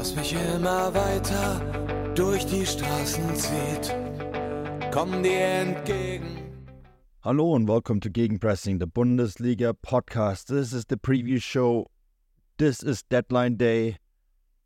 [0.00, 1.60] das mich immer weiter
[2.14, 3.94] durch die Straßen zieht.
[4.90, 6.38] Komm dir entgegen.
[7.22, 10.46] Hello and welcome to Gegenpressing, the Bundesliga podcast.
[10.46, 11.90] This is the preview show.
[12.56, 13.98] This is deadline day.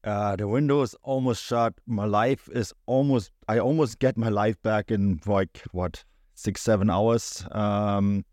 [0.05, 1.75] Uh, the window is almost shut.
[1.85, 6.05] My life is almost, I almost get my life back in like, what,
[6.37, 7.45] six, seven hours.
[7.51, 8.25] Um,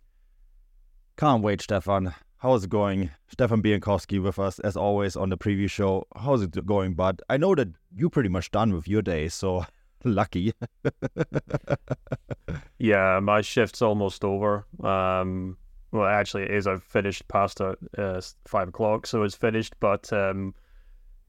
[1.17, 2.13] can't wait, Stefan.
[2.41, 3.11] How's it going?
[3.27, 6.07] Stefan Bienkowski with us, as always, on the preview show.
[6.15, 7.21] How's it going, bud?
[7.29, 9.63] I know that you're pretty much done with your day, so
[10.03, 10.51] lucky.
[12.79, 14.65] yeah, my shift's almost over.
[14.83, 15.55] Um,
[15.91, 16.65] well, actually, it is.
[16.65, 17.75] I've finished past uh,
[18.47, 19.75] five o'clock, so it's finished.
[19.79, 20.55] But um,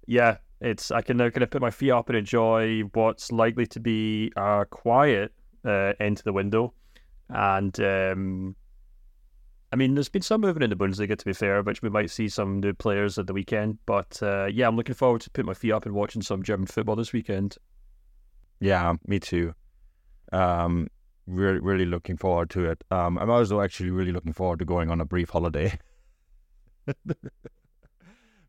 [0.06, 3.66] yeah, it's I can now kind of put my feet up and enjoy what's likely
[3.66, 6.72] to be a quiet uh, into the window.
[7.28, 8.56] And um,
[9.72, 12.10] I mean, there's been some movement in the Bundesliga, to be fair, which we might
[12.10, 13.78] see some new players at the weekend.
[13.86, 16.66] But uh, yeah, I'm looking forward to putting my feet up and watching some German
[16.66, 17.56] football this weekend.
[18.60, 19.54] Yeah, me too.
[20.30, 20.88] Um,
[21.26, 22.84] really, really looking forward to it.
[22.90, 25.78] Um, I'm also actually really looking forward to going on a brief holiday.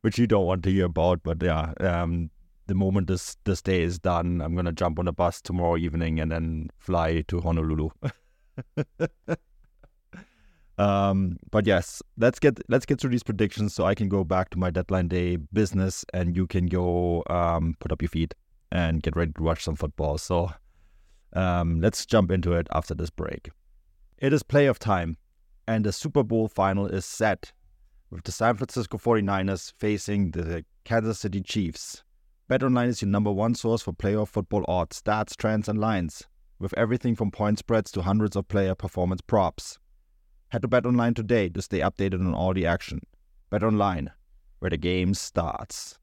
[0.02, 1.24] which you don't want to hear about.
[1.24, 2.30] But yeah, um,
[2.68, 6.20] the moment this this day is done, I'm gonna jump on a bus tomorrow evening
[6.20, 7.90] and then fly to Honolulu.
[10.78, 14.50] um, but yes, let's get let's get through these predictions so I can go back
[14.52, 18.34] to my deadline day business and you can go um, put up your feet
[18.72, 20.18] and get ready to watch some football.
[20.18, 20.52] So
[21.34, 23.50] um, let's jump into it after this break.
[24.18, 25.18] It is playoff time,
[25.68, 27.52] and the Super Bowl final is set
[28.10, 32.04] with the San Francisco 49ers facing the Kansas City Chiefs.
[32.50, 36.24] BetOnline is your number one source for playoff football odds, stats, trends, and lines,
[36.60, 39.80] with everything from point spreads to hundreds of player performance props.
[40.54, 43.02] Head to Bet Online today to stay updated on all the action.
[43.50, 44.12] Bet Online,
[44.60, 45.98] where the game starts.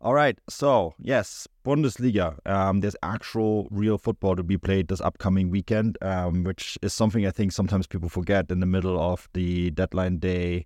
[0.00, 2.38] All right, so yes, Bundesliga.
[2.46, 7.26] Um, there's actual real football to be played this upcoming weekend, um, which is something
[7.26, 10.64] I think sometimes people forget in the middle of the deadline day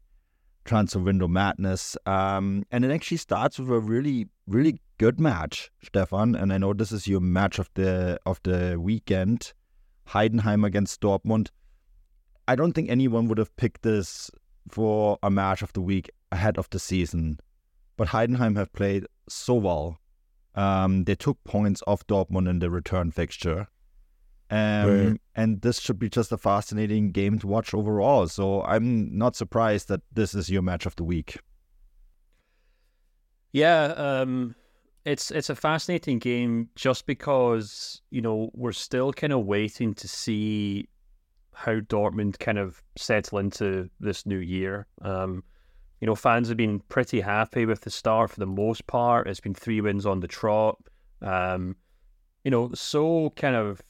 [0.64, 1.96] transfer window madness.
[2.06, 6.36] Um, and it actually starts with a really, really good match, Stefan.
[6.36, 9.54] And I know this is your match of the of the weekend,
[10.10, 11.48] Heidenheim against Dortmund.
[12.48, 14.30] I don't think anyone would have picked this
[14.68, 17.38] for a match of the week ahead of the season,
[17.96, 19.98] but Heidenheim have played so well.
[20.54, 23.68] Um, they took points off Dortmund in the return fixture.
[24.48, 25.20] Um, right.
[25.34, 28.28] And this should be just a fascinating game to watch overall.
[28.28, 31.38] So I'm not surprised that this is your match of the week.
[33.52, 34.54] Yeah, um,
[35.04, 40.08] it's it's a fascinating game just because you know we're still kind of waiting to
[40.08, 40.88] see
[41.56, 44.86] how Dortmund kind of settle into this new year.
[45.00, 45.42] Um,
[46.00, 49.26] you know, fans have been pretty happy with the start for the most part.
[49.26, 50.76] It's been three wins on the trot.
[51.22, 51.74] Um,
[52.44, 53.80] you know, so kind of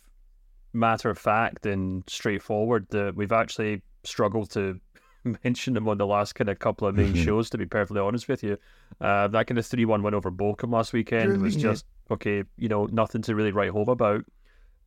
[0.73, 4.79] matter of fact and straightforward that we've actually struggled to
[5.45, 7.25] mention them on the last kind of couple of main mm-hmm.
[7.25, 7.51] shows.
[7.51, 8.57] To be perfectly honest with you,
[9.01, 12.45] uh, that kind of three one win over Bochum last weekend was just okay.
[12.57, 14.25] You know, nothing to really write home about.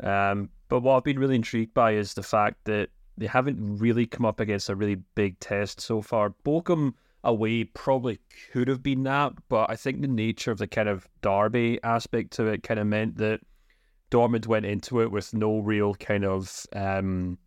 [0.04, 4.06] Um, but what I've been really intrigued by is the fact that they haven't really
[4.06, 6.34] come up against a really big test so far.
[6.46, 6.94] Bochum
[7.24, 8.20] away probably
[8.52, 12.32] could have been that, but I think the nature of the kind of derby aspect
[12.34, 13.42] to it kind of meant that
[14.10, 17.38] Dortmund went into it with no real kind of um,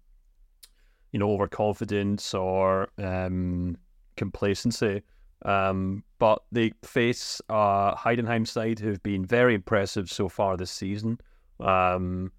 [1.12, 3.76] you know overconfidence or um,
[4.16, 5.02] complacency.
[5.44, 11.18] Um, but they face a Heidenheim side who've been very impressive so far this season.
[11.58, 12.30] Um,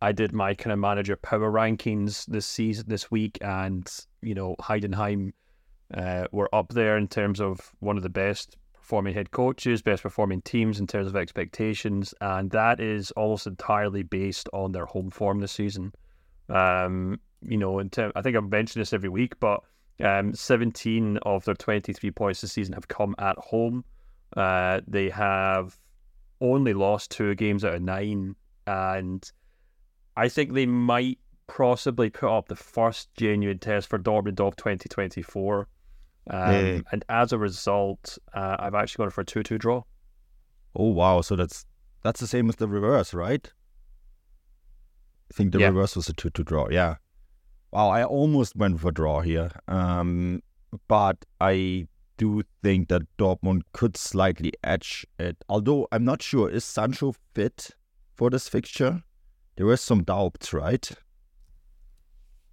[0.00, 3.90] I did my kind of manager power rankings this season this week, and
[4.22, 5.32] you know Heidenheim
[5.94, 10.02] uh, were up there in terms of one of the best performing head coaches, best
[10.02, 15.10] performing teams in terms of expectations, and that is almost entirely based on their home
[15.10, 15.92] form this season.
[16.48, 19.62] Um, you know, in term, I think I've mentioned this every week, but
[20.02, 23.84] um, 17 of their 23 points this season have come at home.
[24.36, 25.76] Uh, they have
[26.40, 28.36] only lost two games out of nine,
[28.66, 29.30] and
[30.24, 35.68] I think they might possibly put up the first genuine test for Dortmund of 2024
[36.30, 36.80] Um, Yeah.
[36.92, 39.82] And as a result, uh, I've actually gone for a 2 2 draw.
[40.76, 41.22] Oh wow!
[41.22, 41.64] So that's
[42.02, 43.50] that's the same as the reverse, right?
[45.30, 45.68] I think the Yeah.
[45.68, 46.68] reverse was a two-two draw.
[46.70, 46.96] Yeah.
[47.70, 47.88] Wow!
[47.88, 50.42] I almost went for a draw here, um,
[50.86, 51.86] but I
[52.16, 55.36] do think that Dortmund could slightly edge it.
[55.48, 57.70] Although I'm not sure, is Sancho fit
[58.14, 59.02] for this fixture?
[59.58, 60.88] There were some doubts, right?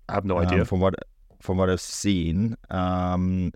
[0.09, 0.65] I have no Um, idea.
[0.65, 0.95] from what
[1.39, 3.51] from what I've seen, um,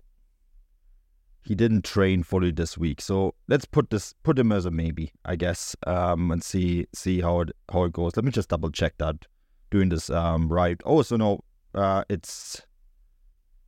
[1.42, 3.00] he didn't train fully this week.
[3.00, 7.20] So let's put this put him as a maybe, I guess, um, and see see
[7.22, 8.14] how it how it goes.
[8.16, 9.26] Let me just double check that
[9.70, 10.80] doing this um, right.
[10.84, 11.40] Oh, so no,
[11.74, 12.62] uh, it's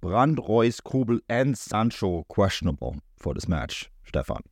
[0.01, 4.43] Brand, Reus, Kobel, and Sancho questionable for this match, Stefan.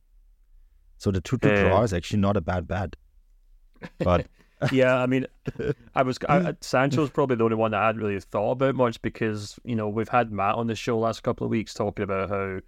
[0.97, 2.95] So the two to Uh, draw is actually not a bad bet,
[3.99, 4.27] but
[4.71, 5.25] yeah, I mean,
[5.95, 9.01] I was I, Sancho's probably the only one that I hadn't really thought about much
[9.01, 12.29] because you know we've had Matt on the show last couple of weeks talking about
[12.29, 12.59] how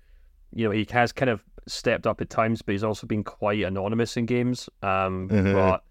[0.54, 3.62] you know he has kind of stepped up at times, but he's also been quite
[3.62, 4.70] anonymous in games.
[4.82, 5.54] Um, Mhm.
[5.54, 5.84] but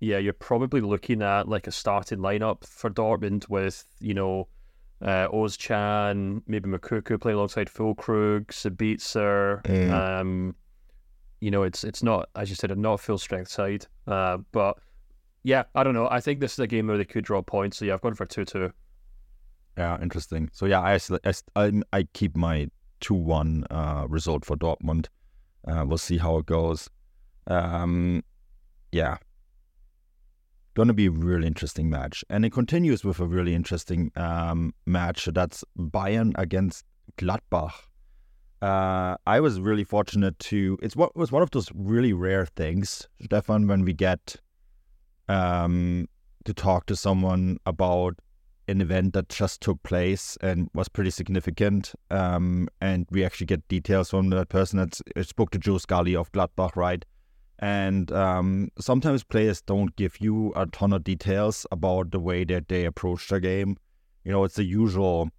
[0.00, 4.48] yeah, you're probably looking at like a starting lineup for Dortmund with you know
[5.02, 9.62] uh, Özcan, maybe Moukoko playing alongside Füllkrug, Sabitzer.
[9.62, 9.92] Mm.
[9.92, 10.54] Um,
[11.40, 13.86] you know, it's it's not as you said, a not full strength side.
[14.06, 14.78] Uh, but
[15.42, 16.08] yeah, I don't know.
[16.10, 17.78] I think this is a game where they could draw points.
[17.78, 18.72] So yeah, I've gone for two two.
[19.76, 20.50] Yeah, interesting.
[20.52, 20.98] So yeah, I
[21.54, 22.68] I, I, keep my
[23.00, 25.06] two one uh, result for Dortmund.
[25.66, 26.90] Uh, we'll see how it goes.
[27.46, 28.24] Um,
[28.90, 29.18] yeah,
[30.74, 35.28] gonna be a really interesting match, and it continues with a really interesting um, match.
[35.32, 36.84] That's Bayern against
[37.16, 37.72] Gladbach.
[38.60, 40.76] Uh, I was really fortunate to.
[40.82, 44.36] It's what was one of those really rare things, Stefan, when we get
[45.28, 46.08] um,
[46.44, 48.18] to talk to someone about
[48.68, 51.94] an event that just took place and was pretty significant.
[52.10, 56.30] Um, and we actually get details from that person that spoke to Joe Scally of
[56.32, 57.04] Gladbach, right?
[57.58, 62.68] And um, sometimes players don't give you a ton of details about the way that
[62.68, 63.76] they approach the game.
[64.24, 65.30] You know, it's the usual.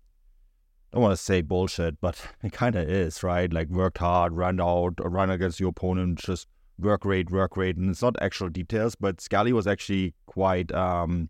[0.92, 3.52] I don't want to say bullshit, but it kind of is, right?
[3.54, 6.48] Like worked hard, ran out, run against your opponent, just
[6.80, 8.96] work rate, work rate, and it's not actual details.
[8.96, 11.30] But Scally was actually quite um,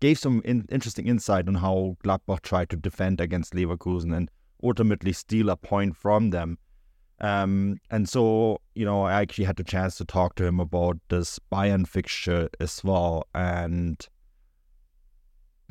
[0.00, 4.30] gave some in- interesting insight on how Gladbach tried to defend against Leverkusen and
[4.62, 6.58] ultimately steal a point from them.
[7.20, 10.96] Um, and so, you know, I actually had the chance to talk to him about
[11.10, 13.26] this Bayern fixture as well.
[13.34, 14.06] And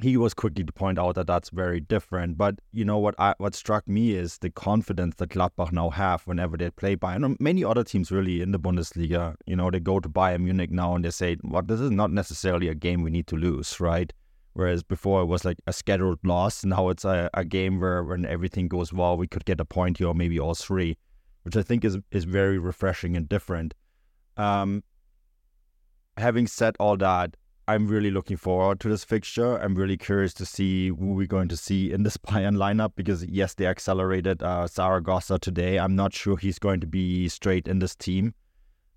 [0.01, 2.37] he was quickly to point out that that's very different.
[2.37, 3.15] But you know what?
[3.19, 7.25] I, what struck me is the confidence that Gladbach now have whenever they play Bayern.
[7.25, 10.71] And Many other teams really in the Bundesliga, you know, they go to Bayern Munich
[10.71, 13.79] now and they say, "Well, this is not necessarily a game we need to lose,
[13.79, 14.11] right?"
[14.53, 16.65] Whereas before it was like a scheduled loss.
[16.65, 19.97] Now it's a, a game where when everything goes well, we could get a point
[19.97, 20.97] here or maybe all three,
[21.43, 23.73] which I think is is very refreshing and different.
[24.37, 24.83] Um,
[26.17, 27.35] having said all that,
[27.69, 29.57] I'm really looking forward to this fixture.
[29.57, 33.23] I'm really curious to see who we're going to see in this Bayern lineup because
[33.25, 35.77] yes, they accelerated uh, Zaragoza today.
[35.77, 38.33] I'm not sure he's going to be straight in this team.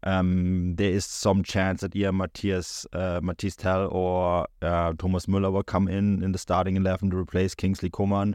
[0.05, 5.53] Um, there is some chance that either Mathys uh, Mathys Tel or uh, Thomas Müller
[5.53, 8.35] will come in in the starting eleven to replace Kingsley Coman.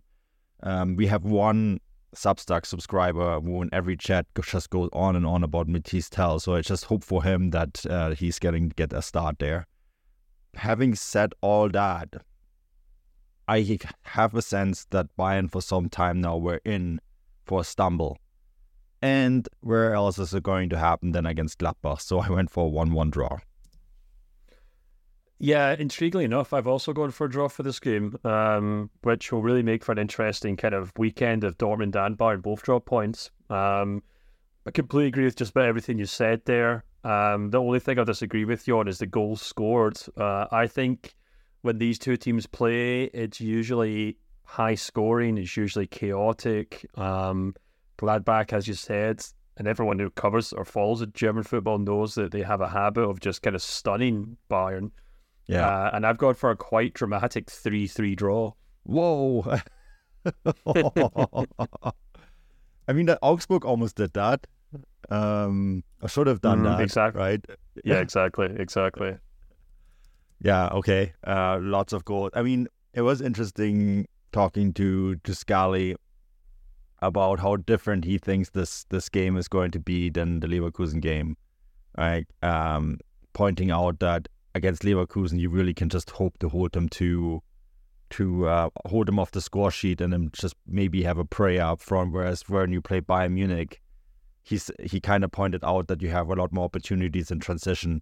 [0.61, 1.79] Um, we have one
[2.15, 6.53] Substack subscriber who in every chat just goes on and on about Mathys Tel, so
[6.53, 9.65] I just hope for him that uh, he's getting get a start there.
[10.57, 12.09] Having said all that,
[13.47, 16.99] I have a sense that Bayern for some time now we're in
[17.45, 18.17] for a stumble.
[19.01, 22.01] And where else is it going to happen than against Gladbach?
[22.01, 23.37] So I went for a 1 1 draw.
[25.39, 29.43] Yeah, intriguingly enough, I've also gone for a draw for this game, um, which will
[29.43, 33.29] really make for an interesting kind of weekend of Dortmund and Bayern both draw points.
[33.51, 34.01] Um,
[34.65, 36.83] I completely agree with just about everything you said there.
[37.07, 39.97] Um, the only thing I disagree with you on is the goals scored.
[40.17, 41.15] Uh, I think
[41.61, 46.85] when these two teams play, it's usually high scoring, it's usually chaotic.
[46.95, 47.55] Um,
[47.97, 49.23] Gladbach, as you said,
[49.55, 53.21] and everyone who covers or follows German football knows that they have a habit of
[53.21, 54.91] just kind of stunning Bayern.
[55.47, 55.65] Yeah.
[55.65, 58.51] Uh, and I've gone for a quite dramatic 3 3 draw.
[58.83, 59.45] Whoa.
[62.89, 64.45] I mean, that Augsburg almost did that.
[65.09, 66.81] Um, I should have done Mm, that.
[66.81, 67.21] exactly.
[67.21, 67.45] Right.
[67.83, 68.47] Yeah, exactly.
[68.57, 69.17] Exactly.
[70.41, 70.67] Yeah.
[70.69, 71.13] Okay.
[71.25, 72.31] Uh, lots of goals.
[72.33, 75.95] I mean, it was interesting talking to to Scally
[77.01, 80.99] about how different he thinks this this game is going to be than the Leverkusen
[81.01, 81.37] game.
[81.97, 82.27] Right.
[82.43, 82.99] Um,
[83.33, 87.41] pointing out that against Leverkusen, you really can just hope to hold them to
[88.09, 91.61] to uh, hold them off the score sheet and then just maybe have a prayer
[91.63, 92.13] up front.
[92.13, 93.81] Whereas when you play Bayern Munich,
[94.47, 98.01] he's he kind of pointed out that you have a lot more opportunities in transition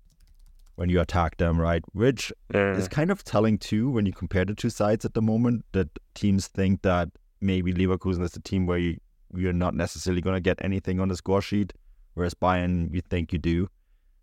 [0.75, 1.83] when you attack them, right?
[1.93, 2.75] Which Yeah.
[2.77, 5.87] is kind of telling too when you compare the two sides at the moment that
[6.13, 7.09] teams think that
[7.41, 8.97] maybe Leverkusen is the team where you,
[9.33, 11.73] you're not necessarily going to get anything on the score sheet,
[12.13, 13.67] whereas Bayern you think you do.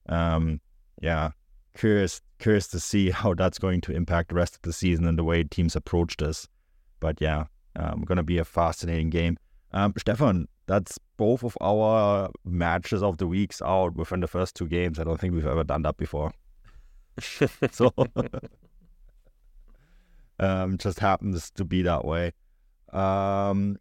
[0.09, 0.61] Um,
[1.01, 1.31] yeah,
[1.77, 5.19] curious curious to see how that's going to impact the rest of the season and
[5.19, 6.47] the way teams approach this.
[7.01, 7.45] But yeah,
[7.77, 9.37] um, going to be a fascinating game.
[9.73, 14.67] Um, Stefan, that's both of our matches of the weeks out within the first two
[14.67, 14.99] games.
[14.99, 16.33] I don't think we've ever done that before.
[17.71, 17.93] so
[20.39, 22.33] um, just happens to be that way.
[22.93, 23.79] Um,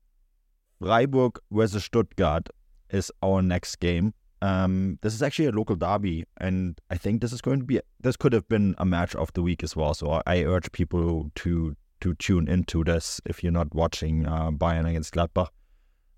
[0.82, 2.50] Freiburg versus Stuttgart
[2.90, 4.14] is our next game.
[4.42, 7.80] Um, this is actually a local derby, and I think this is going to be
[8.00, 9.94] this could have been a match of the week as well.
[9.94, 14.50] So I, I urge people to to tune into this if you're not watching uh,
[14.50, 15.50] Bayern against Gladbach.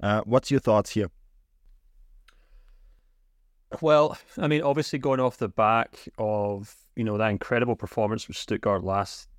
[0.04, 1.10] Uh, what's your thoughts here?
[3.80, 8.36] Well, I mean, obviously going off the back of you know that incredible performance with
[8.36, 9.30] Stuttgart last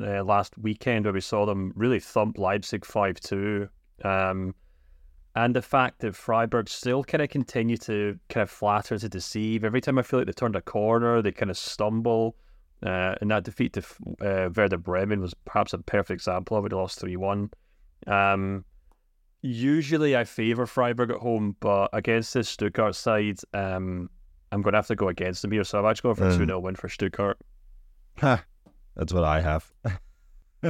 [0.00, 3.68] uh, last weekend, where we saw them really thump Leipzig five two,
[4.02, 4.54] um,
[5.36, 9.62] and the fact that Freiburg still kind of continue to kind of flatter to deceive.
[9.62, 12.34] Every time I feel like they turned a corner, they kind of stumble.
[12.82, 13.82] Uh, and that defeat to
[14.20, 16.70] uh, Werder Bremen was perhaps a perfect example of it.
[16.70, 17.50] They lost three one.
[18.06, 18.64] Um,
[19.44, 24.08] usually I favour Freiburg at home, but against this Stuttgart side, um,
[24.50, 25.64] I'm going to have to go against them here.
[25.64, 27.38] So I'm actually going for a 2 0 win for Stuttgart.
[28.18, 28.42] Ha,
[28.96, 29.70] that's what I have.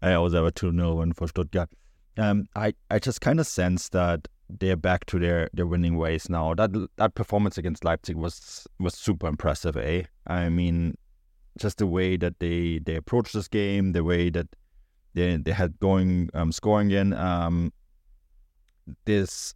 [0.00, 1.68] I always have a 2 0 win for Stuttgart.
[2.16, 6.30] Um, I, I just kind of sense that they're back to their, their winning ways
[6.30, 6.54] now.
[6.54, 10.04] That that performance against Leipzig was was super impressive, eh?
[10.26, 10.96] I mean,
[11.58, 14.46] just the way that they, they approached this game, the way that
[15.18, 17.12] they they had going um, scoring in.
[17.12, 17.72] Um,
[19.04, 19.54] this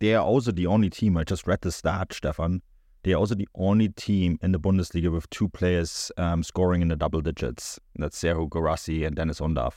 [0.00, 1.16] they are also the only team.
[1.16, 2.62] I just read the stat, Stefan.
[3.02, 6.88] They are also the only team in the Bundesliga with two players um, scoring in
[6.88, 7.78] the double digits.
[7.96, 9.74] That's Serhou Guirassy and Deniz Undav.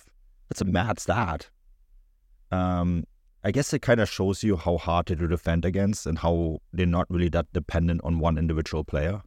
[0.50, 1.50] That's a mad stat.
[2.51, 3.05] Um,
[3.43, 6.86] I guess it kind of shows you how hard they defend against and how they're
[6.86, 9.22] not really that dependent on one individual player.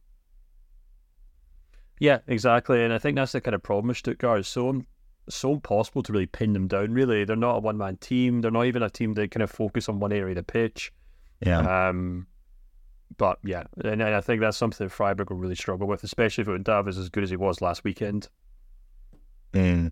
[1.99, 2.83] Yeah, exactly.
[2.83, 4.39] And I think that's the kind of problem with Stuttgart.
[4.39, 4.83] It's so
[5.29, 6.93] so impossible to really pin them down.
[6.93, 8.41] Really, they're not a one man team.
[8.41, 10.91] They're not even a team that kind of focus on one area of the pitch.
[11.41, 11.87] Yeah.
[11.89, 12.27] Um,
[13.17, 16.41] but yeah, and, and I think that's something that Freiburg will really struggle with, especially
[16.43, 18.27] if Undav is as good as he was last weekend.
[19.53, 19.91] Mm.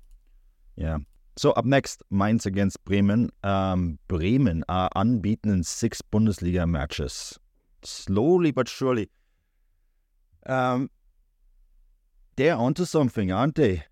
[0.75, 0.97] Yeah.
[1.35, 3.29] So up next, Mainz against Bremen.
[3.43, 7.39] Um, Bremen are unbeaten in six Bundesliga matches.
[7.83, 9.09] Slowly but surely.
[10.45, 10.89] Um,
[12.35, 13.83] they're onto something, aren't they?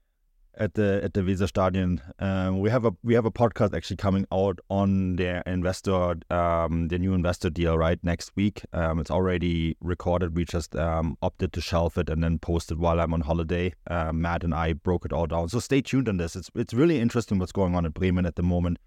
[0.58, 4.27] At the at the Weserstadion, um, we have a we have a podcast actually coming
[4.34, 8.62] out on their investor, um, the new investor deal right next week.
[8.74, 10.36] Um, it's already recorded.
[10.36, 13.74] We just um, opted to shelf it and then post it while I'm on holiday.
[13.89, 15.48] Uh, Matt and I broke it all down.
[15.48, 16.36] So stay tuned on this.
[16.36, 18.77] It's it's really interesting what's going on at Bremen at the moment,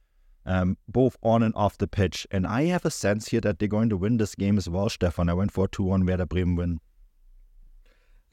[0.44, 2.26] um, both on and off the pitch.
[2.30, 4.90] And I have a sense here that they're going to win this game as well,
[4.90, 5.30] Stefan.
[5.30, 6.80] I went for a two-one Werder Bremen win.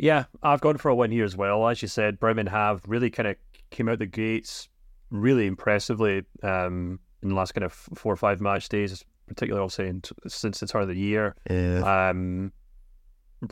[0.02, 1.68] Yeah, I've gone for a win here as well.
[1.68, 3.36] As you said, Bremen have really kind of
[3.70, 4.68] came out the gates
[5.12, 9.70] really impressively um, in the last kind of four or five match days, particularly I'll
[9.70, 11.36] say in t- since the turn of the year.
[11.48, 12.10] Yeah.
[12.10, 12.52] Um,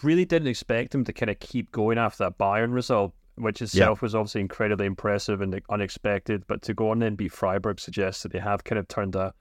[0.01, 4.01] really didn't expect them to kind of keep going after that Bayern result, which itself
[4.01, 6.47] was obviously incredibly impressive and unexpected.
[6.47, 9.35] But to go on and beat Freiburg suggests that they have kind of turned a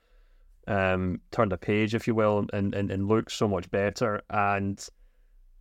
[0.67, 4.21] um, turned a page, if you will, and, and, and look so much better.
[4.29, 4.87] And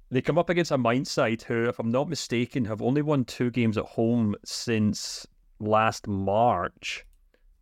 [0.09, 3.25] they come up against a Mainz side who, if I'm not mistaken, have only won
[3.25, 5.27] two games at home since
[5.59, 7.05] last March,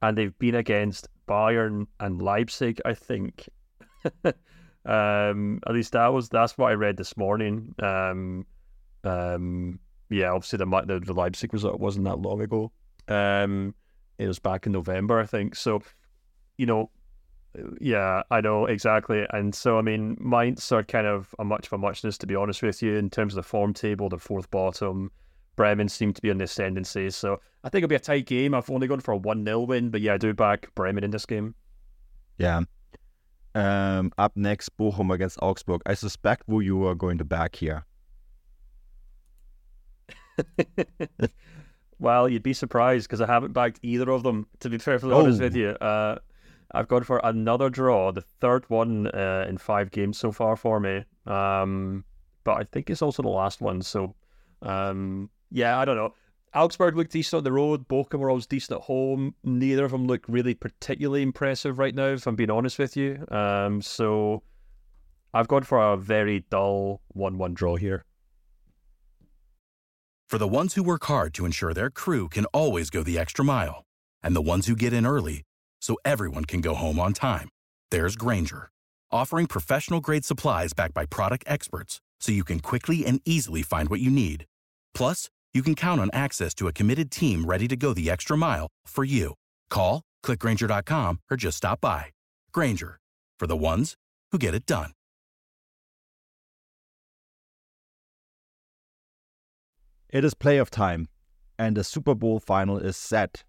[0.02, 3.50] and they've been against Bayern and Leipzig, I think.
[4.86, 7.74] um, at least that was that's what I read this morning.
[7.82, 8.46] Um,
[9.04, 12.72] um, yeah, obviously the, the the Leipzig result wasn't that long ago.
[13.08, 13.74] Um,
[14.18, 15.56] it was back in November, I think.
[15.56, 15.82] So,
[16.58, 16.90] you know,
[17.80, 19.26] yeah, I know exactly.
[19.32, 22.36] And so, I mean, Mainz are kind of a much of a muchness, to be
[22.36, 25.12] honest with you, in terms of the form table, the fourth bottom.
[25.56, 27.10] Bremen seem to be on the ascendancy.
[27.10, 28.54] So I think it'll be a tight game.
[28.54, 31.12] I've only gone for a 1 0 win, but yeah, I do back Bremen in
[31.12, 31.56] this game.
[32.38, 32.62] Yeah.
[33.54, 35.82] Um, up next, Bochum against Augsburg.
[35.86, 37.86] I suspect who you are going to back here.
[42.00, 45.40] well, you'd be surprised because I haven't backed either of them, to be perfectly honest
[45.40, 45.70] with you.
[45.70, 46.18] Uh,
[46.72, 50.80] I've gone for another draw, the third one uh, in five games so far for
[50.80, 51.06] me.
[51.26, 52.04] Um,
[52.44, 53.82] but I think it's also the last one.
[53.82, 54.16] So,
[54.62, 56.14] um, yeah, I don't know.
[56.54, 57.88] Augsburg looked decent on the road.
[57.88, 59.36] Bochum were always decent at home.
[59.44, 63.26] Neither of them look really particularly impressive right now, if I'm being honest with you.
[63.30, 64.42] Um, so
[65.34, 68.06] I've gone for a very dull 1 1 draw here.
[70.30, 73.46] For the ones who work hard to ensure their crew can always go the extra
[73.46, 73.84] mile,
[74.24, 75.45] and the ones who get in early
[75.86, 77.48] so everyone can go home on time,
[77.92, 78.70] there's Grainger,
[79.12, 83.88] offering professional grade supplies backed by product experts so you can quickly and easily find
[83.90, 84.46] what you need.
[84.96, 88.36] Plus, you can count on access to a committed team ready to go the extra
[88.36, 89.36] mile for you.
[89.70, 92.06] Call, clickgranger.com, or just stop by.
[92.52, 92.98] Grainger,
[93.38, 93.94] for the ones
[94.32, 94.92] who get it done.
[100.10, 101.10] It is playoff time,
[101.60, 103.44] and the Super Bowl final is set,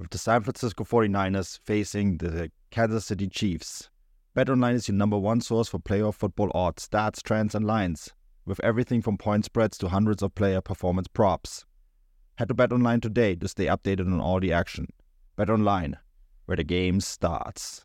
[0.00, 3.90] with the San Francisco 49ers facing the Kansas City Chiefs.
[4.34, 8.08] BetOnline is your number one source for playoff football odds, stats, trends, and lines,
[8.46, 11.66] with everything from point spreads to hundreds of player performance props.
[12.38, 14.88] Head to BetOnline today to stay updated on all the action.
[15.36, 15.96] BetOnline,
[16.46, 17.84] where the game starts.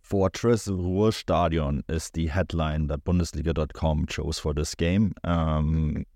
[0.00, 5.12] Fortress Ruhrstadion is the headline that Bundesliga.com chose for this game.
[5.24, 6.06] Um,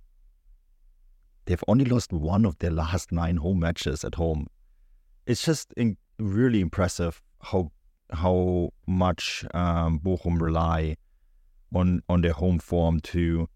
[1.51, 4.47] they've only lost one of their last nine home matches at home.
[5.27, 7.73] It's just in, really impressive how
[8.13, 10.97] how much um, Bochum rely
[11.75, 13.49] on on their home form to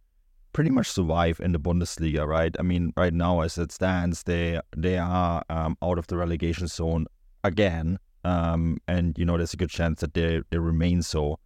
[0.52, 2.26] pretty much survive in the Bundesliga.
[2.26, 2.54] Right?
[2.58, 6.66] I mean, right now as it stands, they they are um, out of the relegation
[6.66, 7.06] zone
[7.44, 11.38] again um, and you know there's a good chance that they they remain so.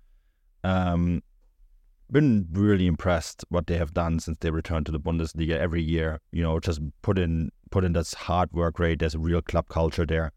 [0.64, 1.22] Um,
[2.10, 6.20] been really impressed what they have done since they returned to the Bundesliga every year.
[6.32, 9.00] You know, just put in put in this hard work rate.
[9.00, 10.32] There's a real club culture there,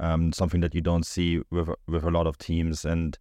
[0.00, 2.84] um, something that you don't see with with a lot of teams.
[2.84, 3.18] And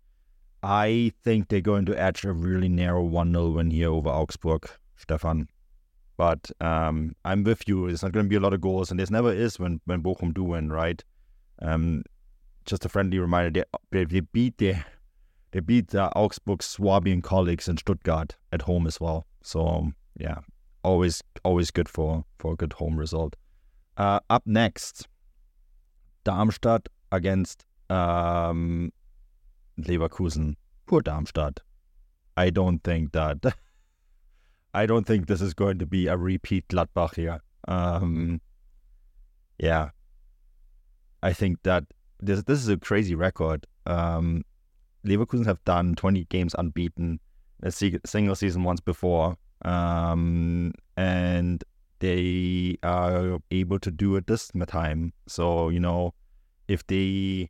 [0.63, 4.69] I think they're going to edge a really narrow one 0 win here over Augsburg,
[4.95, 5.47] Stefan.
[6.17, 7.87] But um, I'm with you.
[7.87, 10.01] It's not going to be a lot of goals, and there's never is when when
[10.01, 11.03] Bochum do win, right?
[11.61, 12.03] Um,
[12.65, 14.75] just a friendly reminder, they, they beat the
[15.55, 19.25] they beat the Augsburg Swabian colleagues in Stuttgart at home as well.
[19.41, 20.39] So um, yeah,
[20.83, 23.37] always always good for for a good home result.
[23.95, 25.07] Uh, up next,
[26.25, 28.91] Darmstadt against um,
[29.79, 30.55] Leverkusen.
[30.87, 31.61] Poor Darmstadt.
[32.35, 33.37] I don't think that.
[34.73, 37.39] I don't think this is going to be a repeat Gladbach here.
[37.65, 38.41] Um,
[39.57, 39.91] yeah,
[41.23, 41.85] I think that
[42.19, 43.65] this this is a crazy record.
[43.85, 44.43] Um,
[45.05, 47.19] Leverkusen have done 20 games unbeaten
[47.63, 51.63] a single season once before, um, and
[51.99, 55.13] they are able to do it this time.
[55.27, 56.13] So you know,
[56.67, 57.49] if they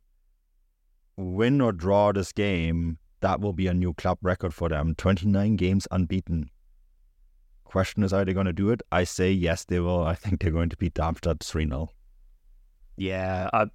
[1.16, 4.94] win or draw this game, that will be a new club record for them.
[4.94, 6.50] 29 games unbeaten.
[7.64, 8.82] Question is, are they going to do it?
[8.92, 10.04] I say yes, they will.
[10.04, 11.90] I think they're going to beat Darmstadt 3 0.
[12.96, 13.66] Yeah, I,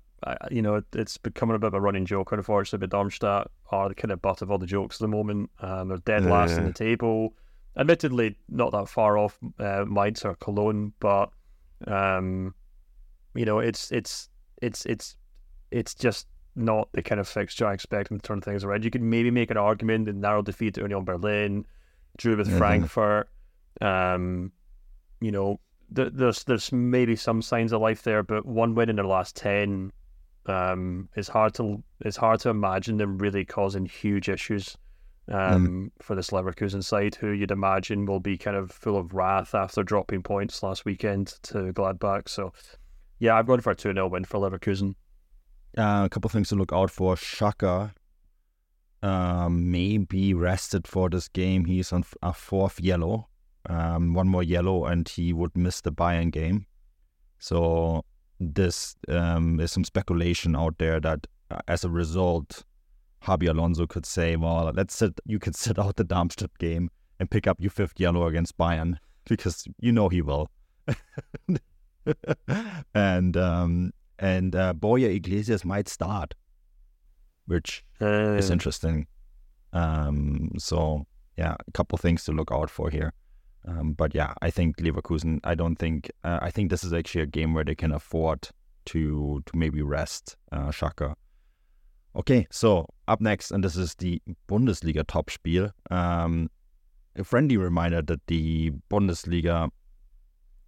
[0.51, 2.85] you know, it's becoming a bit of a running joke, unfortunately.
[2.85, 5.49] But Darmstadt are the kind of butt of all the jokes at the moment.
[5.59, 7.33] Um, they're dead last in the table.
[7.77, 11.31] Admittedly, not that far off uh, Mainz or Cologne, but
[11.87, 12.53] um,
[13.33, 14.29] you know, it's it's
[14.61, 15.15] it's it's
[15.71, 18.83] it's just not the kind of fixture I expect them to turn things around.
[18.83, 21.65] You could maybe make an argument in narrow defeat to Union Berlin,
[22.17, 22.57] drew with mm-hmm.
[22.57, 23.29] Frankfurt.
[23.79, 24.51] Um,
[25.19, 29.05] you know, there's there's maybe some signs of life there, but one win in their
[29.05, 29.91] last ten
[30.45, 34.77] um, it's hard to it's hard to imagine them really causing huge issues
[35.27, 36.03] um, mm.
[36.03, 39.83] for this Leverkusen side, who you'd imagine will be kind of full of wrath after
[39.83, 42.27] dropping points last weekend to Gladbach.
[42.27, 42.53] So,
[43.19, 44.95] yeah, I'm going for a 2 0 win for Leverkusen.
[45.77, 47.15] Uh, a couple of things to look out for.
[47.15, 47.93] Xhaka
[49.03, 51.65] uh, may be rested for this game.
[51.65, 53.29] He's on a fourth yellow,
[53.69, 56.65] um, one more yellow, and he would miss the Bayern game.
[57.39, 58.03] So
[58.41, 62.63] this um, there's some speculation out there that uh, as a result,
[63.23, 65.19] Xabi Alonso could say, "Well, let's sit.
[65.25, 68.97] You could sit out the Darmstadt game and pick up your fifth yellow against Bayern
[69.25, 70.49] because you know he will."
[72.95, 76.33] and um, and uh, Borja Iglesias might start,
[77.45, 77.83] which
[78.37, 79.07] is interesting.
[79.73, 81.05] Um, so
[81.37, 83.13] yeah, a couple things to look out for here.
[83.67, 85.39] Um, but yeah, I think Leverkusen.
[85.43, 86.11] I don't think.
[86.23, 88.49] Uh, I think this is actually a game where they can afford
[88.85, 91.15] to to maybe rest uh, Xhaka.
[92.15, 95.71] Okay, so up next, and this is the Bundesliga Topspiel.
[95.89, 96.49] Um,
[97.15, 99.69] a friendly reminder that the Bundesliga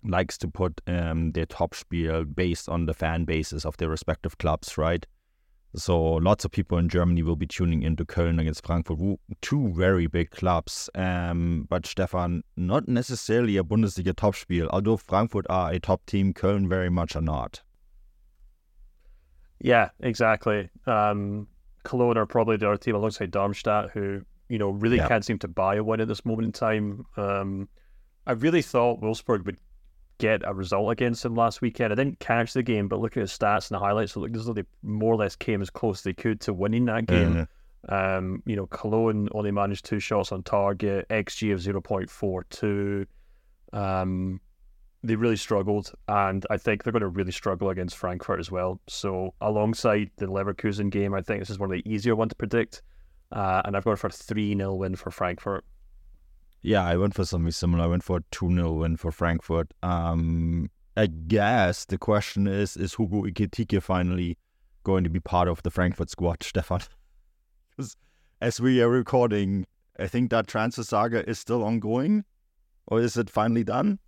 [0.04, 4.78] likes to put um, their Topspiel based on the fan bases of their respective clubs,
[4.78, 5.06] right?
[5.76, 9.00] So lots of people in Germany will be tuning into Köln against Frankfurt,
[9.42, 10.90] two very big clubs.
[10.94, 16.70] Um, but Stefan, not necessarily a Bundesliga Topspiel, although Frankfurt are a top team, Köln
[16.70, 17.62] very much are not.
[19.60, 20.70] Yeah, exactly.
[20.86, 21.48] Um,
[21.84, 25.08] Cologne are probably the other team alongside Darmstadt who, you know, really yeah.
[25.08, 27.06] can't seem to buy a win at this moment in time.
[27.18, 27.68] Um,
[28.28, 29.58] I really thought Wolfsburg would
[30.24, 31.92] get a result against him last weekend.
[31.92, 34.38] I didn't catch the game, but looking at the stats and the highlights, it looked
[34.38, 37.08] as though they more or less came as close as they could to winning that
[37.08, 37.48] game.
[37.90, 37.94] Mm-hmm.
[37.94, 43.06] Um, you know, Cologne only managed two shots on target, XG of 0.42.
[43.74, 44.40] Um,
[45.04, 48.80] they really struggled, and I think they're going to really struggle against Frankfurt as well.
[48.88, 52.36] So, alongside the Leverkusen game, I think this is one of the easier ones to
[52.38, 52.82] predict.
[53.34, 55.66] Uh, and I've gone for a 3 0 win for Frankfurt.
[56.64, 57.84] Yeah, I went for something similar.
[57.84, 59.74] I went for a 2 0 win for Frankfurt.
[59.84, 64.38] Um, I guess the question is is Hugo Ekitike finally
[64.84, 66.82] going to be part of the Frankfurt squad, Stefan?
[67.70, 67.98] Because
[68.42, 69.66] as we are recording,
[70.00, 72.24] I think that transfer saga is still ongoing.
[72.88, 74.00] Or is it finally done?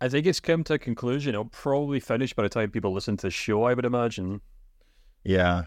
[0.00, 1.30] I think it's come to a conclusion.
[1.30, 4.42] It'll probably finish by the time people listen to the show, I would imagine.
[5.24, 5.64] Yeah,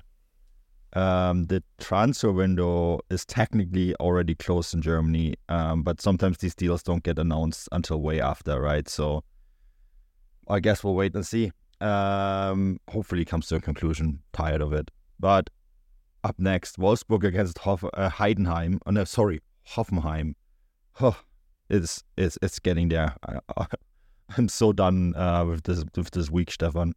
[0.93, 6.81] um, the transfer window is technically already closed in Germany, um, but sometimes these deals
[6.81, 8.87] don't get announced until way after, right?
[8.89, 9.23] So
[10.47, 11.51] I guess we'll wait and see.
[11.79, 14.19] Um, hopefully, comes to a conclusion.
[14.33, 14.89] Tired of it.
[15.19, 15.49] But
[16.23, 18.79] up next, Wolfsburg against Hoff- uh, Heidenheim.
[18.85, 20.33] Oh, no, sorry, Hoffenheim.
[20.93, 21.13] Huh,
[21.69, 23.15] it's it's it's getting there.
[23.55, 23.67] I,
[24.37, 26.93] am so done uh, with this with this week, Stefan.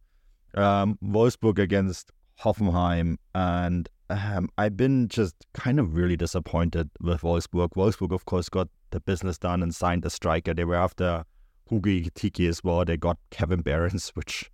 [0.55, 7.69] Um, Wolfsburg against Hoffenheim, and um, I've been just kind of really disappointed with Wolfsburg.
[7.75, 10.53] Wolfsburg, of course, got the business done and signed a striker.
[10.53, 11.25] They were after
[11.69, 12.85] Hugo Tiki as well.
[12.85, 14.51] They got Kevin Behrens, which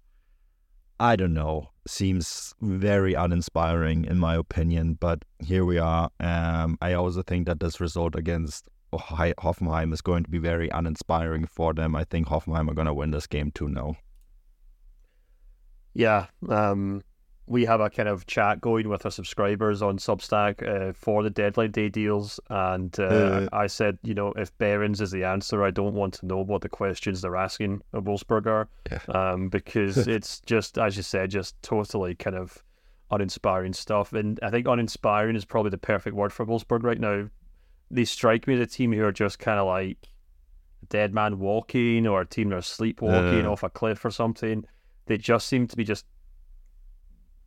[1.00, 4.96] I don't know, seems very uninspiring in my opinion.
[5.00, 6.10] But here we are.
[6.20, 11.46] Um, I also think that this result against Hoffenheim is going to be very uninspiring
[11.46, 11.96] for them.
[11.96, 13.98] I think Hoffenheim are going to win this game 2 0.
[15.94, 16.28] Yeah.
[16.48, 17.02] Um,
[17.50, 21.32] we have a kind of chat going with our subscribers on Substack uh, for the
[21.32, 25.64] deadline day deals, and uh, uh, I said, you know, if Behrens is the answer,
[25.64, 29.00] I don't want to know what the questions they're asking of Wolfsburg are, yeah.
[29.32, 32.64] um, because it's just, as you said, just totally kind of
[33.10, 34.14] uninspiring stuff.
[34.14, 37.30] And I think uninspiring is probably the perfect word for Wolfsburg right now.
[37.90, 39.98] They strike me as a team who are just kind of like
[40.90, 43.52] dead man walking, or a team that are sleepwalking uh.
[43.52, 44.66] off a cliff or something.
[45.08, 46.06] They just seem to be just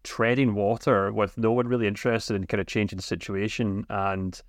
[0.04, 3.86] treading water with no one really interested in kind of changing the situation.
[3.88, 4.40] And,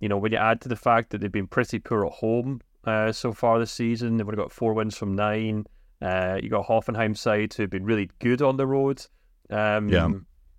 [0.00, 2.60] you know, when you add to the fact that they've been pretty poor at home
[2.84, 5.66] uh, so far this season, they've only got four wins from nine.
[6.02, 9.04] Uh, you got Hoffenheim side who've been really good on the road.
[9.50, 10.08] Um, yeah.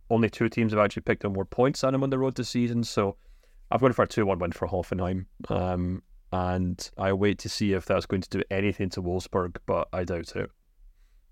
[0.09, 2.49] Only two teams have actually picked up more points than them on the road this
[2.49, 2.83] season.
[2.83, 3.17] So
[3.69, 5.25] I've gone for a 2 1 win for Hoffenheim.
[5.49, 9.87] Um, and I wait to see if that's going to do anything to Wolfsburg, but
[9.93, 10.49] I doubt it.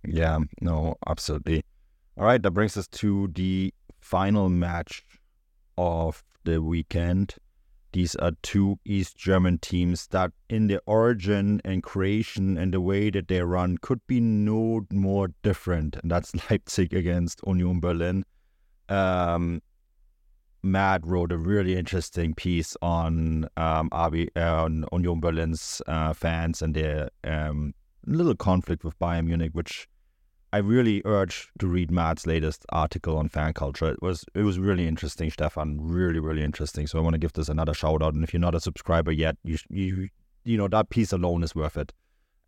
[0.08, 1.64] Yeah, no, absolutely.
[2.18, 5.04] All right, that brings us to the final match
[5.78, 7.36] of the weekend.
[7.92, 13.10] These are two East German teams that, in their origin and creation and the way
[13.10, 15.98] that they run, could be no more different.
[16.02, 18.24] And that's Leipzig against Union Berlin.
[18.88, 19.62] Um,
[20.64, 26.62] Matt wrote a really interesting piece on um, RB, uh, on Union Berlin's uh, fans
[26.62, 27.74] and their um,
[28.06, 29.90] little conflict with Bayern Munich, which
[30.56, 33.90] I really urge to read Matt's latest article on fan culture.
[33.90, 35.80] It was it was really interesting, Stefan.
[35.82, 36.88] Really, really interesting.
[36.88, 38.14] So I want to give this another shout out.
[38.14, 40.08] And if you're not a subscriber yet, you you
[40.46, 41.92] you know that piece alone is worth it.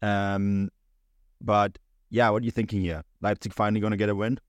[0.01, 0.69] Um,
[1.41, 3.03] but yeah, what are you thinking here?
[3.19, 4.39] Leipzig finally going to get a win?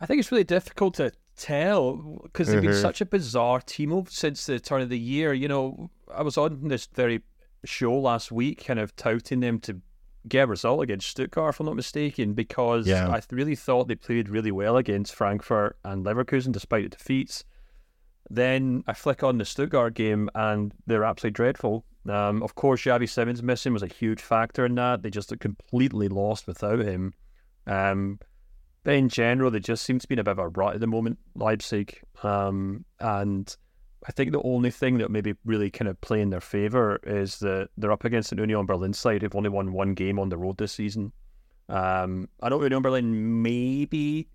[0.00, 2.68] I think it's really difficult to tell because they've mm-hmm.
[2.68, 5.34] been such a bizarre team since the turn of the year.
[5.34, 7.20] You know, I was on this very
[7.66, 9.82] show last week, kind of touting them to
[10.28, 13.08] get a result against Stuttgart, if I'm not mistaken, because yeah.
[13.08, 17.44] I really thought they played really well against Frankfurt and Leverkusen despite the defeats.
[18.30, 21.84] Then I flick on the Stuttgart game and they're absolutely dreadful.
[22.08, 25.02] Um, of course, Xavi Simons missing was a huge factor in that.
[25.02, 27.12] They just completely lost without him.
[27.66, 28.18] Um,
[28.82, 30.80] but in general, they just seem to be in a bit of a rut at
[30.80, 32.00] the moment, Leipzig.
[32.22, 33.54] Um, and
[34.06, 37.38] I think the only thing that maybe really kind of play in their favour is
[37.38, 40.36] that they're up against an Union Berlin side who've only won one game on the
[40.36, 41.12] road this season.
[41.70, 44.28] Um, I know Union Berlin maybe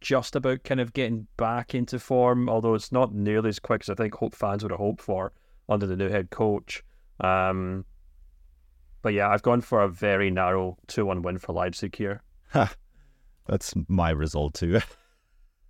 [0.00, 3.90] just about kind of getting back into form, although it's not nearly as quick as
[3.90, 5.32] I think hope fans would have hoped for
[5.68, 6.84] under the new head coach.
[7.20, 7.84] Um,
[9.02, 12.22] but yeah, I've gone for a very narrow 2 1 win for Leipzig here.
[13.46, 14.80] That's my result too.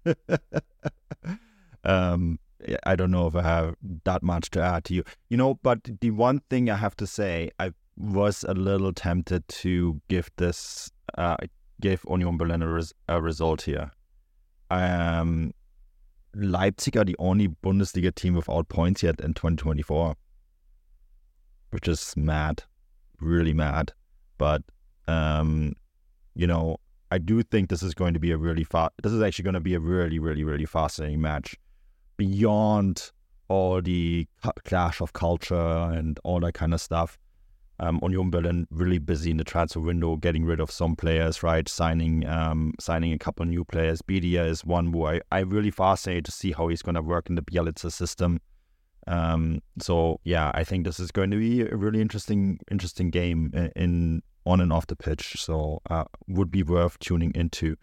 [1.85, 2.39] um,
[2.85, 5.05] I don't know if I have that much to add to you.
[5.29, 9.47] You know, but the one thing I have to say, I was a little tempted
[9.49, 11.37] to give this, uh,
[11.81, 13.91] give Union Berlin a, res- a result here.
[14.71, 15.53] Um,
[16.35, 20.17] Leipzig are the only Bundesliga team without points yet in 2024,
[21.71, 22.63] which is mad,
[23.21, 23.93] really mad.
[24.39, 24.63] But
[25.09, 25.75] um,
[26.35, 26.77] you know,
[27.11, 28.93] I do think this is going to be a really fast.
[29.03, 31.57] This is actually going to be a really, really, really fascinating match.
[32.17, 33.11] Beyond
[33.49, 34.27] all the
[34.65, 37.19] clash of culture and all that kind of stuff,
[37.79, 41.69] um, Union Berlin really busy in the transfer window, getting rid of some players, right?
[41.69, 44.01] Signing, um, signing a couple new players.
[44.01, 47.29] Bedia is one who I, I really fascinated to see how he's going to work
[47.29, 48.41] in the Bjelica system.
[49.07, 53.51] Um, so yeah, I think this is going to be a really interesting, interesting game
[53.55, 55.37] in, in on and off the pitch.
[55.39, 57.77] So uh, would be worth tuning into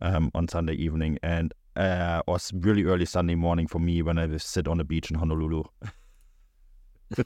[0.00, 4.36] um, on Sunday evening, and uh, was really early Sunday morning for me when I
[4.36, 5.64] sit on the beach in Honolulu.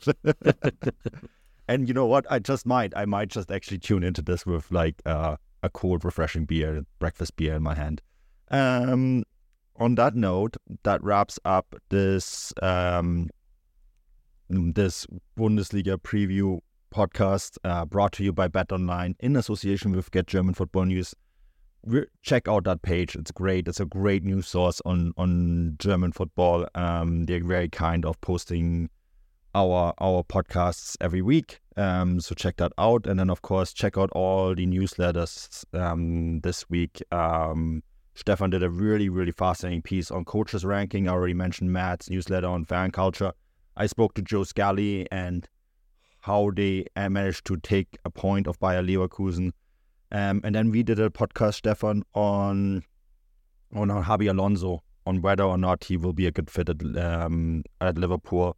[1.68, 2.26] and you know what?
[2.30, 2.92] I just might.
[2.96, 7.37] I might just actually tune into this with like uh, a cold, refreshing beer, breakfast
[7.37, 8.02] beer in my hand.
[8.50, 9.24] Um,
[9.76, 13.30] on that note, that wraps up this um,
[14.48, 15.06] this
[15.38, 16.61] Bundesliga preview
[16.92, 21.14] podcast uh, brought to you by Bet Online in association with Get German Football News.
[22.22, 23.68] Check out that page; it's great.
[23.68, 26.66] It's a great news source on on German football.
[26.74, 28.90] Um, they're very kind of posting
[29.55, 31.61] our our podcasts every week.
[31.77, 36.40] Um, so check that out, and then of course check out all the newsletters um,
[36.40, 37.03] this week.
[37.12, 37.83] Um,
[38.14, 41.09] Stefan did a really really fascinating piece on coaches ranking.
[41.09, 43.33] I already mentioned Matt's newsletter on fan culture.
[43.77, 45.48] I spoke to Joe Scally and
[46.20, 49.53] how they managed to take a point of Bayer Leverkusen.
[50.11, 52.83] Um, and then we did a podcast, Stefan, on
[53.75, 57.64] on Xabi Alonso on whether or not he will be a good fit at, um,
[57.81, 58.57] at Liverpool.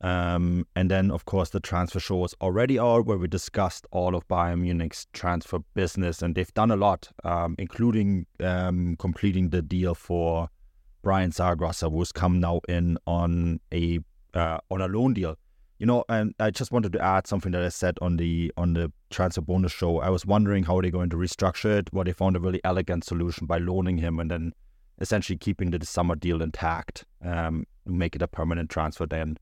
[0.00, 4.14] Um, and then, of course, the transfer show was already out where we discussed all
[4.14, 9.60] of Bayern Munich's transfer business, and they've done a lot, um, including um, completing the
[9.60, 10.48] deal for
[11.02, 13.98] Bryan Zaragoza, who's come now in on a
[14.34, 15.36] uh, on a loan deal.
[15.78, 18.74] You know, and I just wanted to add something that I said on the on
[18.74, 20.00] the transfer bonus show.
[20.00, 21.88] I was wondering how they're going to restructure it.
[21.92, 24.52] Well, they found a really elegant solution by loaning him and then
[25.00, 29.38] essentially keeping the summer deal intact, um, make it a permanent transfer then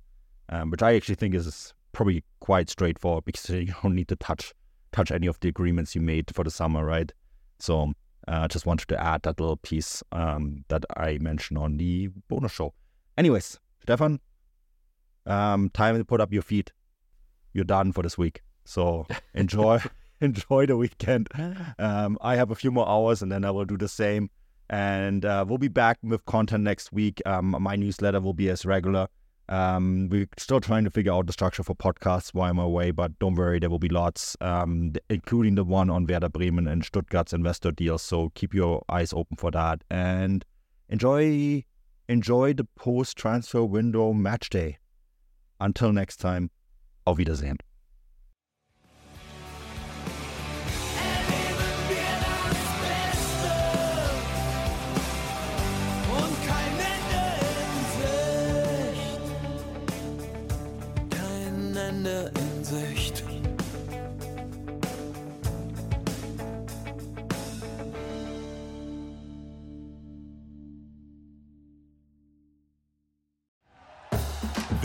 [0.48, 4.52] um, which I actually think is probably quite straightforward because you don't need to touch
[4.92, 7.12] touch any of the agreements you made for the summer, right?
[7.58, 7.92] So
[8.28, 12.08] I uh, just wanted to add that little piece um, that I mentioned on the
[12.28, 12.72] bonus show.
[13.18, 14.20] Anyways, Stefan,
[15.26, 16.72] um, time to put up your feet.
[17.52, 19.80] You're done for this week, so enjoy
[20.20, 21.28] enjoy the weekend.
[21.78, 24.30] Um, I have a few more hours, and then I will do the same.
[24.68, 27.20] And uh, we'll be back with content next week.
[27.26, 29.08] Um, my newsletter will be as regular.
[29.48, 33.18] Um, we're still trying to figure out the structure for podcasts while I'm away, but
[33.18, 37.32] don't worry, there will be lots, um, including the one on Werder Bremen and Stuttgart's
[37.32, 38.02] investor deals.
[38.02, 40.44] So keep your eyes open for that and
[40.88, 41.64] enjoy
[42.08, 44.78] enjoy the post transfer window match day.
[45.58, 46.50] Until next time,
[47.04, 47.58] auf Wiedersehen.